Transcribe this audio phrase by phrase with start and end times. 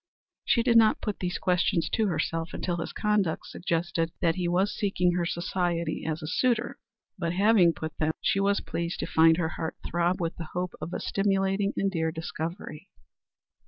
[0.45, 4.73] She did not put these questions to herself until his conduct suggested that he was
[4.75, 6.79] seeking her society as a suitor;
[7.19, 10.73] but having put them, she was pleased to find her heart throb with the hope
[10.81, 12.89] of a stimulating and dear discovery.